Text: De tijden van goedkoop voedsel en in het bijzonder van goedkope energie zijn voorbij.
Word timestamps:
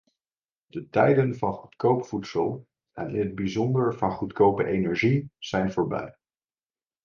De 0.69 0.89
tijden 0.89 1.35
van 1.35 1.53
goedkoop 1.53 2.05
voedsel 2.05 2.67
en 2.93 3.09
in 3.15 3.19
het 3.25 3.35
bijzonder 3.35 3.95
van 3.97 4.11
goedkope 4.11 4.65
energie 4.65 5.31
zijn 5.39 5.71
voorbij. 5.71 6.17